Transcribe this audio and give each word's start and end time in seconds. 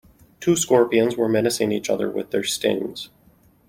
Two 0.39 0.55
scorpions 0.55 1.15
were 1.15 1.29
menacing 1.29 1.71
each 1.71 1.87
other 1.87 2.09
with 2.09 2.31
their 2.31 2.43
stings. 2.43 3.09